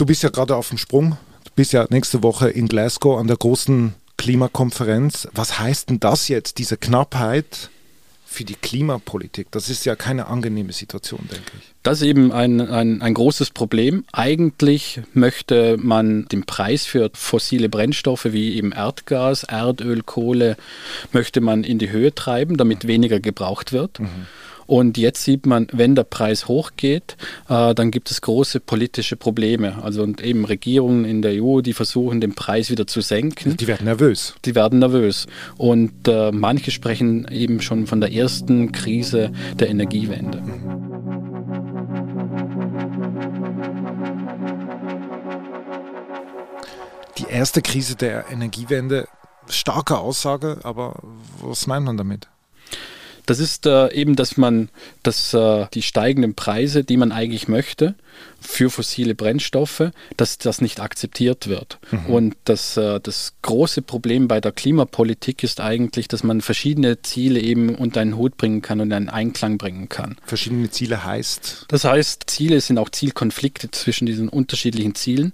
Du 0.00 0.06
bist 0.06 0.22
ja 0.22 0.30
gerade 0.30 0.56
auf 0.56 0.70
dem 0.70 0.78
Sprung. 0.78 1.18
Du 1.44 1.50
bist 1.56 1.74
ja 1.74 1.86
nächste 1.90 2.22
Woche 2.22 2.48
in 2.48 2.68
Glasgow 2.68 3.20
an 3.20 3.26
der 3.26 3.36
großen 3.36 3.92
Klimakonferenz. 4.16 5.28
Was 5.34 5.58
heißt 5.58 5.90
denn 5.90 6.00
das 6.00 6.28
jetzt, 6.28 6.56
diese 6.56 6.78
Knappheit 6.78 7.68
für 8.24 8.44
die 8.44 8.54
Klimapolitik? 8.54 9.48
Das 9.50 9.68
ist 9.68 9.84
ja 9.84 9.96
keine 9.96 10.28
angenehme 10.28 10.72
Situation, 10.72 11.28
denke 11.30 11.52
ich. 11.58 11.74
Das 11.82 12.00
ist 12.00 12.06
eben 12.06 12.32
ein, 12.32 12.62
ein, 12.62 13.02
ein 13.02 13.12
großes 13.12 13.50
Problem. 13.50 14.04
Eigentlich 14.10 15.02
möchte 15.12 15.76
man 15.76 16.24
den 16.28 16.46
Preis 16.46 16.86
für 16.86 17.10
fossile 17.12 17.68
Brennstoffe 17.68 18.24
wie 18.24 18.56
eben 18.56 18.72
Erdgas, 18.72 19.44
Erdöl, 19.44 20.02
Kohle, 20.02 20.56
möchte 21.12 21.42
man 21.42 21.62
in 21.62 21.78
die 21.78 21.90
Höhe 21.90 22.14
treiben, 22.14 22.56
damit 22.56 22.86
weniger 22.86 23.20
gebraucht 23.20 23.74
wird. 23.74 24.00
Mhm. 24.00 24.26
Und 24.70 24.96
jetzt 24.98 25.24
sieht 25.24 25.46
man, 25.46 25.66
wenn 25.72 25.96
der 25.96 26.04
Preis 26.04 26.46
hochgeht, 26.46 27.16
äh, 27.48 27.74
dann 27.74 27.90
gibt 27.90 28.08
es 28.12 28.20
große 28.20 28.60
politische 28.60 29.16
Probleme. 29.16 29.82
Also 29.82 30.04
und 30.04 30.22
eben 30.22 30.44
Regierungen 30.44 31.04
in 31.04 31.22
der 31.22 31.42
EU, 31.42 31.60
die 31.60 31.72
versuchen, 31.72 32.20
den 32.20 32.36
Preis 32.36 32.70
wieder 32.70 32.86
zu 32.86 33.00
senken. 33.00 33.56
Die 33.56 33.66
werden 33.66 33.86
nervös. 33.86 34.36
Die 34.44 34.54
werden 34.54 34.78
nervös. 34.78 35.26
Und 35.56 36.06
äh, 36.06 36.30
manche 36.30 36.70
sprechen 36.70 37.26
eben 37.32 37.60
schon 37.60 37.88
von 37.88 38.00
der 38.00 38.12
ersten 38.12 38.70
Krise 38.70 39.32
der 39.58 39.70
Energiewende. 39.70 40.40
Die 47.18 47.26
erste 47.28 47.60
Krise 47.60 47.96
der 47.96 48.30
Energiewende, 48.30 49.08
starke 49.48 49.98
Aussage, 49.98 50.58
aber 50.62 50.94
was 51.42 51.66
meint 51.66 51.84
man 51.84 51.96
damit? 51.96 52.28
Das 53.30 53.38
ist 53.38 53.64
äh, 53.64 53.92
eben, 53.92 54.16
dass 54.16 54.36
man 54.36 54.70
dass, 55.04 55.32
äh, 55.34 55.66
die 55.72 55.82
steigenden 55.82 56.34
Preise, 56.34 56.82
die 56.82 56.96
man 56.96 57.12
eigentlich 57.12 57.46
möchte, 57.46 57.94
für 58.40 58.70
fossile 58.70 59.14
Brennstoffe, 59.14 59.90
dass 60.16 60.38
das 60.38 60.60
nicht 60.60 60.80
akzeptiert 60.80 61.48
wird. 61.48 61.78
Mhm. 61.90 62.06
Und 62.06 62.36
das, 62.44 62.76
äh, 62.76 63.00
das 63.00 63.34
große 63.42 63.82
Problem 63.82 64.28
bei 64.28 64.40
der 64.40 64.52
Klimapolitik 64.52 65.42
ist 65.42 65.60
eigentlich, 65.60 66.08
dass 66.08 66.22
man 66.22 66.40
verschiedene 66.40 67.02
Ziele 67.02 67.40
eben 67.40 67.74
unter 67.74 68.00
einen 68.00 68.16
Hut 68.16 68.36
bringen 68.36 68.62
kann 68.62 68.80
und 68.80 68.92
einen 68.92 69.08
Einklang 69.08 69.58
bringen 69.58 69.88
kann. 69.88 70.16
Verschiedene 70.24 70.70
Ziele 70.70 71.04
heißt? 71.04 71.66
Das 71.68 71.84
heißt, 71.84 72.24
Ziele 72.26 72.60
sind 72.60 72.78
auch 72.78 72.88
Zielkonflikte 72.88 73.70
zwischen 73.70 74.06
diesen 74.06 74.28
unterschiedlichen 74.28 74.94
Zielen. 74.94 75.32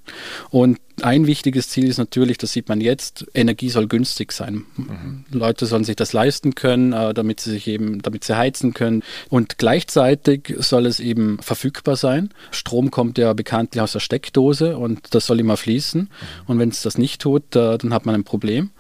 Und 0.50 0.78
ein 1.02 1.26
wichtiges 1.26 1.68
Ziel 1.68 1.88
ist 1.88 1.98
natürlich, 1.98 2.38
das 2.38 2.52
sieht 2.52 2.68
man 2.68 2.80
jetzt, 2.80 3.26
Energie 3.34 3.68
soll 3.68 3.86
günstig 3.86 4.32
sein. 4.32 4.64
Mhm. 4.76 5.24
Leute 5.30 5.66
sollen 5.66 5.84
sich 5.84 5.96
das 5.96 6.12
leisten 6.12 6.54
können, 6.54 6.92
äh, 6.92 7.12
damit 7.12 7.40
sie 7.40 7.50
sich 7.50 7.66
eben, 7.66 8.00
damit 8.00 8.24
sie 8.24 8.36
heizen 8.36 8.72
können. 8.72 9.02
Und 9.28 9.58
gleichzeitig 9.58 10.54
soll 10.58 10.86
es 10.86 11.00
eben 11.00 11.38
verfügbar 11.42 11.96
sein. 11.96 12.30
Strom 12.66 12.90
kommt 12.90 13.16
ja 13.16 13.32
bekanntlich 13.32 13.80
aus 13.80 13.92
der 13.92 14.00
Steckdose 14.00 14.76
und 14.76 15.14
das 15.14 15.26
soll 15.26 15.38
immer 15.38 15.56
fließen. 15.56 16.10
Und 16.48 16.58
wenn 16.58 16.70
es 16.70 16.82
das 16.82 16.98
nicht 16.98 17.20
tut, 17.20 17.44
dann 17.54 17.94
hat 17.94 18.06
man 18.06 18.16
ein 18.16 18.24
Problem. 18.24 18.70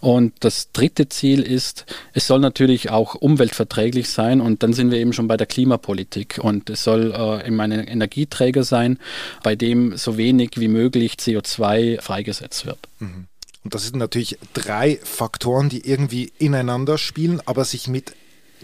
Und 0.00 0.34
das 0.40 0.72
dritte 0.72 1.08
Ziel 1.08 1.40
ist, 1.40 1.86
es 2.12 2.26
soll 2.26 2.40
natürlich 2.40 2.90
auch 2.90 3.14
umweltverträglich 3.14 4.10
sein. 4.10 4.42
Und 4.42 4.62
dann 4.62 4.74
sind 4.74 4.90
wir 4.90 4.98
eben 4.98 5.14
schon 5.14 5.26
bei 5.26 5.38
der 5.38 5.46
Klimapolitik. 5.46 6.38
Und 6.42 6.68
es 6.68 6.84
soll 6.84 7.14
äh, 7.16 7.46
eben 7.46 7.58
ein 7.60 7.72
Energieträger 7.72 8.62
sein, 8.62 8.98
bei 9.42 9.56
dem 9.56 9.96
so 9.96 10.18
wenig 10.18 10.50
wie 10.56 10.68
möglich 10.68 11.14
CO2 11.14 12.02
freigesetzt 12.02 12.66
wird. 12.66 12.88
Mhm. 12.98 13.26
Und 13.64 13.74
das 13.74 13.84
sind 13.84 13.96
natürlich 13.96 14.38
drei 14.52 15.00
Faktoren, 15.02 15.70
die 15.70 15.86
irgendwie 15.88 16.30
ineinander 16.38 16.98
spielen, 16.98 17.40
aber 17.46 17.64
sich 17.64 17.88
mit 17.88 18.12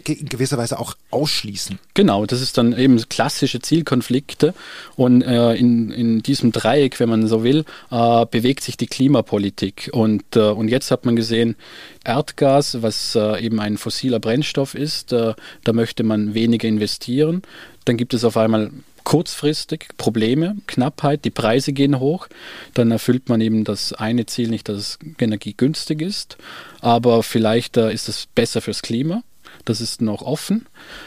in 0.05 0.29
gewisser 0.29 0.59
Weise 0.59 0.79
auch 0.79 0.95
ausschließen. 1.11 1.79
Genau, 1.95 2.27
das 2.27 2.41
ist 2.41 2.59
dann 2.59 2.77
eben 2.77 2.97
klassische 3.09 3.61
Zielkonflikte 3.61 4.55
und 4.97 5.23
äh, 5.23 5.55
in, 5.55 5.91
in 5.91 6.23
diesem 6.23 6.53
Dreieck, 6.53 7.01
wenn 7.01 7.09
man 7.09 7.27
so 7.27 7.43
will, 7.43 7.65
äh, 7.91 8.27
bewegt 8.27 8.63
sich 8.65 8.77
die 8.77 8.87
Klimapolitik 8.87 9.91
und, 9.93 10.37
äh, 10.37 10.41
und 10.41 10.69
jetzt 10.69 10.91
hat 10.91 11.05
man 11.05 11.17
gesehen, 11.17 11.57
Erdgas, 12.05 12.83
was 12.83 13.15
äh, 13.15 13.45
eben 13.45 13.61
ein 13.61 13.79
fossiler 13.79 14.21
Brennstoff 14.21 14.75
ist, 14.75 15.13
äh, 15.13 15.35
da 15.65 15.73
möchte 15.73 16.05
man 16.05 16.35
weniger 16.35 16.69
investieren. 16.69 17.43
Dann 17.85 17.97
gibt 17.97 18.15
es 18.15 18.25
auf 18.25 18.37
einmal 18.37 18.71
kurzfristig 19.07 19.87
Probleme, 19.99 20.57
Knappheit, 20.67 21.25
die 21.25 21.31
Preise 21.31 21.73
gehen 21.73 22.01
hoch, 22.01 22.27
dann 22.75 22.91
erfüllt 22.91 23.29
man 23.29 23.41
eben 23.41 23.63
das 23.63 23.93
eine 23.93 24.27
Ziel 24.27 24.49
nicht, 24.49 24.69
dass 24.69 24.99
Energie 25.21 25.55
günstig 25.57 26.03
ist, 26.03 26.37
aber 26.81 27.23
vielleicht 27.23 27.77
äh, 27.77 27.93
ist 27.93 28.09
es 28.09 28.27
besser 28.35 28.61
fürs 28.61 28.83
Klima. 28.83 29.23
Das 29.67 29.81
ist 29.81 30.01
noch 30.01 30.23
offen. 30.23 30.67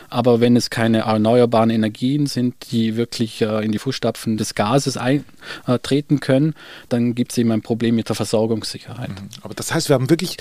Aber 0.09 0.39
wenn 0.39 0.55
es 0.55 0.69
keine 0.69 0.99
erneuerbaren 0.99 1.69
Energien 1.71 2.27
sind, 2.27 2.55
die 2.71 2.95
wirklich 2.95 3.41
äh, 3.41 3.65
in 3.65 3.71
die 3.71 3.79
Fußstapfen 3.79 4.37
des 4.37 4.53
Gases 4.53 4.97
eintreten 4.97 6.15
äh, 6.17 6.19
können, 6.19 6.53
dann 6.89 7.15
gibt 7.15 7.31
es 7.31 7.37
eben 7.37 7.51
ein 7.51 7.61
Problem 7.61 7.95
mit 7.95 8.09
der 8.09 8.15
Versorgungssicherheit. 8.15 9.09
Mhm. 9.09 9.29
Aber 9.41 9.55
das 9.55 9.73
heißt, 9.73 9.89
wir 9.89 9.95
haben 9.95 10.09
wirklich 10.09 10.37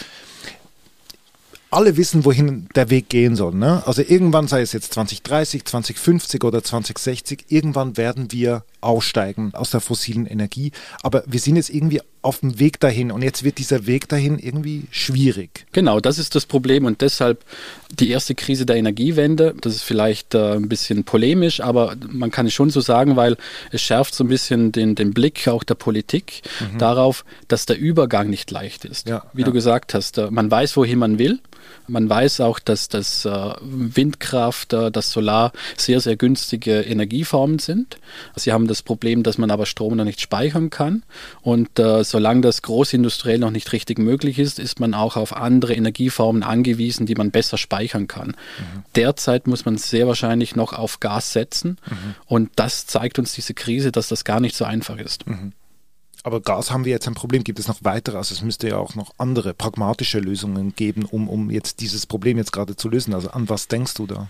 alle 1.71 1.97
wissen, 1.97 2.25
wohin 2.25 2.69
der 2.75 2.91
Weg 2.91 3.09
gehen 3.09 3.37
soll. 3.37 3.55
Ne? 3.55 3.83
Also 3.87 4.03
irgendwann, 4.03 4.49
sei 4.49 4.63
es 4.63 4.73
jetzt 4.73 4.95
2030, 4.95 5.65
2050 5.65 6.45
oder 6.45 6.63
2060, 6.63 7.47
irgendwann 7.49 7.97
werden 7.97 8.33
wir 8.33 8.65
aussteigen 8.81 9.53
aus 9.55 9.71
der 9.71 9.81
fossilen 9.81 10.27
Energie. 10.27 10.73
Aber 11.03 11.23
wir 11.27 11.41
sind 11.41 11.57
jetzt 11.57 11.71
irgendwie 11.71 12.01
auf 12.23 12.41
dem 12.41 12.59
Weg 12.59 12.81
dahin 12.81 13.11
und 13.11 13.23
jetzt 13.23 13.45
wird 13.45 13.59
dieser 13.59 13.87
Weg 13.87 14.09
dahin 14.09 14.39
irgendwie 14.39 14.85
schwierig. 14.91 15.67
Genau, 15.73 16.01
das 16.01 16.19
ist 16.19 16.35
das 16.35 16.47
Problem 16.47 16.85
und 16.85 17.01
deshalb 17.01 17.45
die 17.91 18.11
erste 18.11 18.35
Krise 18.35 18.67
der 18.67 18.77
Energiewende. 18.77 19.55
Das 19.61 19.75
ist 19.75 19.83
vielleicht 19.83 20.35
äh, 20.35 20.55
ein 20.55 20.69
bisschen 20.69 21.05
polemisch, 21.05 21.61
aber 21.61 21.97
man 22.09 22.31
kann 22.31 22.47
es 22.47 22.55
schon 22.55 22.71
so 22.71 22.81
sagen, 22.81 23.17
weil 23.17 23.37
es 23.71 23.83
schärft 23.83 24.15
so 24.15 24.25
ein 24.25 24.29
bisschen 24.29 24.73
den, 24.73 24.95
den 24.95 25.13
Blick 25.13 25.49
auch 25.49 25.65
der 25.65 25.75
Politik 25.75 26.43
mhm. 26.61 26.79
darauf, 26.79 27.25
dass 27.47 27.67
der 27.67 27.79
Übergang 27.79 28.31
nicht 28.31 28.51
leicht 28.51 28.85
ist. 28.85 29.09
Ja, 29.09 29.25
Wie 29.33 29.43
ja. 29.43 29.47
du 29.47 29.53
gesagt 29.53 29.95
hast, 29.95 30.19
äh, 30.19 30.31
man 30.31 30.51
weiß, 30.51 30.77
wohin 30.77 30.99
man 30.99 31.19
will. 31.19 31.41
Man 31.87 32.09
weiß 32.09 32.41
auch, 32.41 32.59
dass 32.59 32.89
das 32.89 33.25
äh, 33.25 33.53
Windkraft, 33.63 34.73
äh, 34.73 34.91
das 34.91 35.11
Solar 35.11 35.53
sehr, 35.77 36.01
sehr 36.01 36.17
günstige 36.17 36.81
Energieformen 36.81 37.59
sind. 37.59 37.99
Sie 38.37 38.53
haben 38.53 38.67
das 38.67 38.83
Problem, 38.83 39.23
dass 39.23 39.39
man 39.39 39.51
aber 39.51 39.67
Strom 39.67 39.97
noch 39.97 40.05
nicht 40.05 40.21
speichern 40.21 40.71
kann. 40.71 41.03
Und 41.41 41.79
solange 42.09 42.41
das 42.41 42.63
großindustriell 42.63 43.39
noch 43.39 43.51
nicht 43.51 43.73
richtig 43.73 43.99
möglich 43.99 44.39
ist, 44.39 44.59
ist 44.59 44.81
man 44.81 44.95
auch 44.95 45.17
auf 45.17 45.37
andere 45.37 45.75
Energieformen 45.75 46.43
angewiesen, 46.43 47.07
die 47.07 47.15
man 47.15 47.31
besser 47.31 47.59
speichern 47.59 48.07
kann. 48.07 48.29
Mhm. 48.29 48.85
Derzeit 48.95 49.47
muss 49.47 49.65
man 49.65 49.79
sehr 49.79 50.07
wahrscheinlich 50.07 50.57
noch 50.57 50.73
auf 50.73 51.01
Gas 51.01 51.33
setzen. 51.33 51.79
Mhm. 51.89 52.15
Und 52.27 52.51
das 52.57 52.87
zeigt 52.87 53.19
uns 53.19 53.33
diese 53.33 53.55
Krise, 53.55 53.93
dass 53.93 54.09
das 54.09 54.25
gar 54.25 54.41
nicht 54.41 54.57
so 54.57 54.65
einfach 54.65 54.99
ist. 54.99 55.27
Mhm. 55.27 55.53
Aber 56.25 56.41
Gas 56.41 56.71
haben 56.71 56.85
wir 56.85 56.93
jetzt 56.93 57.07
ein 57.07 57.15
Problem. 57.15 57.45
Gibt 57.45 57.59
es 57.59 57.69
noch 57.69 57.79
weitere? 57.83 58.17
Also 58.17 58.35
es 58.35 58.43
müsste 58.43 58.69
ja 58.69 58.77
auch 58.77 58.95
noch 58.95 59.15
andere 59.19 59.55
pragmatische 59.55 60.19
Lösungen 60.19 60.75
geben, 60.75 61.05
um, 61.05 61.29
um 61.29 61.51
jetzt 61.51 61.81
dieses 61.81 62.07
Problem 62.07 62.39
jetzt 62.39 62.53
gerade 62.53 62.77
zu 62.77 62.89
lösen. 62.89 63.15
Also 63.15 63.31
an 63.31 63.49
was 63.49 63.69
denkst 63.69 63.95
du 63.95 64.07
da? 64.07 64.29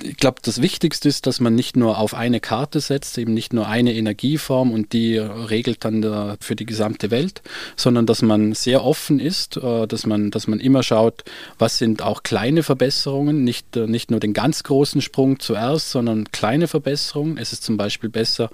Ich 0.00 0.16
glaube, 0.16 0.40
das 0.42 0.62
Wichtigste 0.62 1.08
ist, 1.08 1.26
dass 1.26 1.40
man 1.40 1.54
nicht 1.54 1.76
nur 1.76 1.98
auf 1.98 2.14
eine 2.14 2.40
Karte 2.40 2.80
setzt, 2.80 3.18
eben 3.18 3.34
nicht 3.34 3.52
nur 3.52 3.66
eine 3.66 3.94
Energieform 3.94 4.72
und 4.72 4.92
die 4.92 5.18
regelt 5.18 5.84
dann 5.84 6.02
der, 6.02 6.36
für 6.40 6.56
die 6.56 6.66
gesamte 6.66 7.10
Welt, 7.10 7.42
sondern 7.76 8.06
dass 8.06 8.22
man 8.22 8.54
sehr 8.54 8.84
offen 8.84 9.18
ist, 9.18 9.56
äh, 9.56 9.86
dass 9.86 10.06
man, 10.06 10.30
dass 10.30 10.46
man 10.46 10.60
immer 10.60 10.82
schaut, 10.82 11.24
was 11.58 11.78
sind 11.78 12.02
auch 12.02 12.22
kleine 12.22 12.62
Verbesserungen, 12.62 13.42
nicht, 13.44 13.76
äh, 13.76 13.86
nicht 13.86 14.10
nur 14.10 14.20
den 14.20 14.34
ganz 14.34 14.62
großen 14.62 15.00
Sprung 15.00 15.40
zuerst, 15.40 15.90
sondern 15.90 16.30
kleine 16.30 16.68
Verbesserungen. 16.68 17.38
Es 17.38 17.52
ist 17.52 17.64
zum 17.64 17.76
Beispiel 17.76 18.10
besser, 18.10 18.50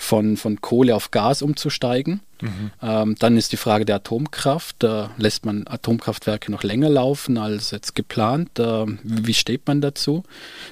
von, 0.00 0.36
von 0.36 0.60
Kohle 0.60 0.96
auf 0.96 1.10
Gas 1.10 1.42
umzusteigen. 1.42 2.19
Mhm. 2.42 2.70
Ähm, 2.82 3.14
dann 3.18 3.36
ist 3.36 3.52
die 3.52 3.56
Frage 3.56 3.84
der 3.84 3.96
Atomkraft. 3.96 4.76
Da 4.78 5.10
lässt 5.18 5.44
man 5.44 5.66
Atomkraftwerke 5.66 6.50
noch 6.50 6.62
länger 6.62 6.88
laufen 6.88 7.38
als 7.38 7.70
jetzt 7.70 7.94
geplant. 7.94 8.58
Äh, 8.58 8.86
wie 9.02 9.34
steht 9.34 9.66
man 9.66 9.80
dazu? 9.80 10.22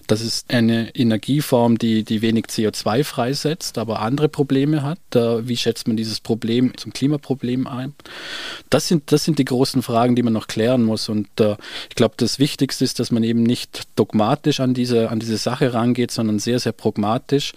Das 0.06 0.20
ist 0.20 0.52
eine 0.52 0.94
Energieform, 0.94 1.78
die, 1.78 2.04
die 2.04 2.22
wenig 2.22 2.46
CO2 2.46 3.04
freisetzt, 3.04 3.78
aber 3.78 4.00
andere 4.00 4.28
Probleme 4.28 4.82
hat. 4.82 4.98
Äh, 5.14 5.46
wie 5.46 5.56
schätzt 5.56 5.86
man 5.86 5.96
dieses 5.96 6.20
Problem 6.20 6.76
zum 6.76 6.92
Klimaproblem 6.92 7.66
ein? 7.66 7.94
Das 8.70 8.88
sind, 8.88 9.12
das 9.12 9.24
sind 9.24 9.38
die 9.38 9.44
großen 9.44 9.82
Fragen, 9.82 10.16
die 10.16 10.22
man 10.22 10.32
noch 10.32 10.46
klären 10.46 10.84
muss. 10.84 11.08
Und 11.08 11.28
äh, 11.40 11.56
ich 11.88 11.96
glaube, 11.96 12.14
das 12.16 12.38
Wichtigste 12.38 12.84
ist, 12.84 12.98
dass 12.98 13.10
man 13.10 13.22
eben 13.22 13.42
nicht 13.42 13.82
dogmatisch 13.96 14.60
an 14.60 14.74
diese, 14.74 15.10
an 15.10 15.20
diese 15.20 15.36
Sache 15.36 15.74
rangeht, 15.74 16.10
sondern 16.10 16.38
sehr, 16.38 16.58
sehr 16.58 16.72
pragmatisch 16.72 17.52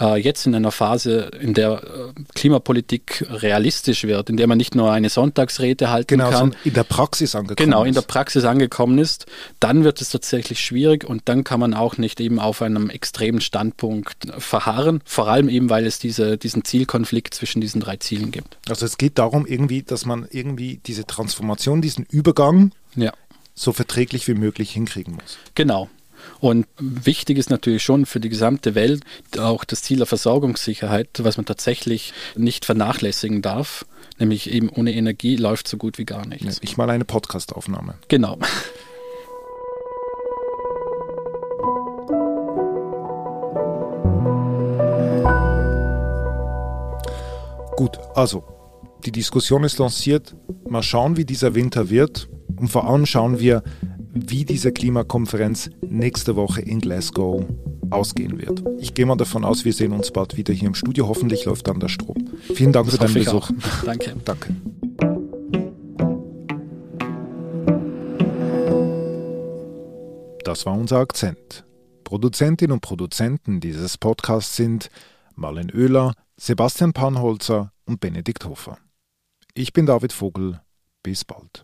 jetzt 0.00 0.46
in 0.46 0.54
einer 0.54 0.70
Phase, 0.70 1.30
in 1.40 1.54
der 1.54 1.82
äh, 1.82 2.22
Klimapolitik 2.34 3.26
realistisch 3.28 4.04
wird, 4.04 4.30
in 4.30 4.36
der 4.36 4.46
man 4.46 4.56
nicht 4.56 4.74
nur 4.74 4.92
eine 4.92 5.08
Sonntagsrede 5.08 5.90
halten 5.90 6.18
genau, 6.18 6.30
kann. 6.30 6.56
in 6.64 6.72
der 6.72 6.84
Praxis 6.84 7.34
angekommen 7.34 7.70
Genau, 7.70 7.84
in 7.84 7.94
der 7.94 8.02
Praxis 8.02 8.44
angekommen 8.44 8.98
ist, 8.98 9.26
dann 9.58 9.84
wird 9.84 10.00
es 10.00 10.10
tatsächlich 10.10 10.60
schwierig 10.60 11.04
und 11.04 11.22
dann 11.24 11.42
kann 11.42 11.58
man 11.58 11.74
auch 11.74 11.98
nicht 11.98 12.20
eben 12.20 12.38
auf 12.38 12.62
einem 12.62 12.90
extremen 12.90 13.40
Standpunkt 13.40 14.28
verharren, 14.38 15.00
vor 15.04 15.28
allem 15.28 15.48
eben, 15.48 15.68
weil 15.68 15.86
es 15.86 15.98
diese, 15.98 16.38
diesen 16.38 16.64
Zielkonflikt 16.64 17.34
zwischen 17.34 17.60
diesen 17.60 17.80
drei 17.80 17.96
Zielen 17.96 18.30
gibt. 18.30 18.58
Also 18.68 18.86
es 18.86 18.98
geht 18.98 19.18
darum 19.18 19.46
irgendwie, 19.46 19.82
dass 19.82 20.06
man 20.06 20.28
irgendwie 20.30 20.80
diese 20.86 21.06
Transformation, 21.06 21.82
diesen 21.82 22.04
Übergang 22.04 22.72
ja. 22.94 23.12
so 23.54 23.72
verträglich 23.72 24.28
wie 24.28 24.34
möglich 24.34 24.70
hinkriegen 24.70 25.14
muss. 25.14 25.38
Genau, 25.54 25.88
Und 26.40 26.66
wichtig 26.78 27.38
ist 27.38 27.50
natürlich 27.50 27.82
schon 27.82 28.06
für 28.06 28.20
die 28.20 28.28
gesamte 28.28 28.74
Welt 28.74 29.02
auch 29.38 29.64
das 29.64 29.82
Ziel 29.82 29.98
der 29.98 30.06
Versorgungssicherheit, 30.06 31.08
was 31.18 31.36
man 31.36 31.46
tatsächlich 31.46 32.12
nicht 32.36 32.64
vernachlässigen 32.64 33.42
darf. 33.42 33.84
Nämlich 34.18 34.50
eben 34.50 34.68
ohne 34.68 34.92
Energie 34.94 35.36
läuft 35.36 35.68
so 35.68 35.76
gut 35.76 35.98
wie 35.98 36.04
gar 36.04 36.26
nichts. 36.26 36.58
Ich 36.62 36.76
mal 36.76 36.90
eine 36.90 37.04
Podcastaufnahme. 37.04 37.94
Genau. 38.08 38.38
Gut, 47.76 47.96
also 48.16 48.42
die 49.04 49.12
Diskussion 49.12 49.62
ist 49.62 49.78
lanciert. 49.78 50.34
Mal 50.68 50.82
schauen, 50.82 51.16
wie 51.16 51.24
dieser 51.24 51.54
Winter 51.54 51.90
wird. 51.90 52.28
Und 52.56 52.66
vor 52.68 52.88
allem 52.90 53.06
schauen 53.06 53.38
wir, 53.38 53.62
wie 54.26 54.44
diese 54.44 54.72
Klimakonferenz 54.72 55.70
nächste 55.82 56.36
Woche 56.36 56.60
in 56.62 56.80
Glasgow 56.80 57.44
ausgehen 57.90 58.38
wird. 58.38 58.62
Ich 58.78 58.94
gehe 58.94 59.06
mal 59.06 59.16
davon 59.16 59.44
aus, 59.44 59.64
wir 59.64 59.72
sehen 59.72 59.92
uns 59.92 60.10
bald 60.10 60.36
wieder 60.36 60.52
hier 60.52 60.68
im 60.68 60.74
Studio. 60.74 61.08
Hoffentlich 61.08 61.44
läuft 61.44 61.68
dann 61.68 61.80
der 61.80 61.88
Strom. 61.88 62.16
Vielen 62.54 62.72
Dank 62.72 62.86
Das 62.86 62.94
für 62.96 63.00
deinen 63.04 63.14
Besuch. 63.14 63.50
auch. 63.50 63.50
Danke. 63.84 64.14
Danke. 64.24 64.54
Das 70.44 70.64
war 70.66 70.74
unser 70.74 70.98
Akzent. 70.98 71.64
Produzentin 72.04 72.72
und 72.72 72.80
Produzenten 72.80 73.60
dieses 73.60 73.98
Podcasts 73.98 74.56
sind 74.56 74.88
Marlen 75.34 75.70
Oehler, 75.70 76.14
Sebastian 76.38 76.92
Panholzer 76.94 77.72
und 77.84 78.00
Benedikt 78.00 78.46
Hofer. 78.46 78.78
Ich 79.54 79.72
bin 79.72 79.86
David 79.86 80.12
Vogel. 80.12 80.60
Bis 81.02 81.24
bald. 81.24 81.62